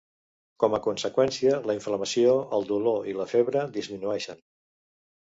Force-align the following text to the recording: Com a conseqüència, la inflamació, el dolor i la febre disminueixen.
Com 0.61 0.75
a 0.75 0.77
conseqüència, 0.85 1.59
la 1.69 1.75
inflamació, 1.79 2.31
el 2.59 2.65
dolor 2.69 3.05
i 3.11 3.13
la 3.19 3.27
febre 3.33 3.61
disminueixen. 3.77 4.41